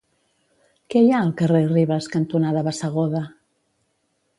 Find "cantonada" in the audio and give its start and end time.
2.17-2.67